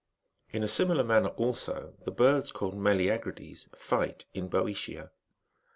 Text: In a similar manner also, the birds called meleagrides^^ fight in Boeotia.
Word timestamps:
In 0.51 0.63
a 0.63 0.67
similar 0.67 1.03
manner 1.03 1.27
also, 1.37 1.93
the 2.05 2.09
birds 2.09 2.51
called 2.51 2.73
meleagrides^^ 2.73 3.67
fight 3.77 4.25
in 4.33 4.47
Boeotia. 4.49 5.11